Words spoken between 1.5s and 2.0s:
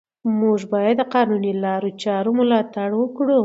لارو